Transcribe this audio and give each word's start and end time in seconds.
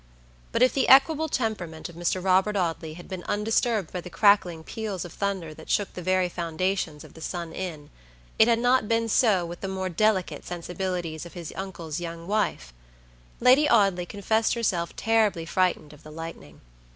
But 0.51 0.63
if 0.63 0.73
the 0.73 0.87
equable 0.89 1.29
temperament 1.29 1.87
of 1.87 1.95
Mr. 1.95 2.23
Robert 2.25 2.55
Audley 2.57 2.95
had 2.95 3.07
been 3.07 3.23
undisturbed 3.25 3.93
by 3.93 4.01
the 4.01 4.09
crackling 4.09 4.63
peals 4.63 5.05
of 5.05 5.13
thunder 5.13 5.53
that 5.53 5.69
shook 5.69 5.93
the 5.93 6.01
very 6.01 6.27
foundations 6.27 7.03
of 7.03 7.13
the 7.13 7.21
Sun 7.21 7.53
Inn, 7.53 7.91
it 8.39 8.47
had 8.47 8.57
not 8.57 8.87
been 8.87 9.07
so 9.07 9.45
with 9.45 9.61
the 9.61 9.67
more 9.67 9.89
delicate 9.89 10.43
sensibilties 10.43 11.23
of 11.27 11.33
his 11.33 11.53
uncle's 11.55 11.99
young 11.99 12.25
wife. 12.25 12.73
Lady 13.39 13.69
Audley 13.69 14.07
confessed 14.07 14.55
herself 14.55 14.95
terribly 14.95 15.45
frightened 15.45 15.93
of 15.93 16.01
the 16.01 16.09
lightning. 16.11 16.61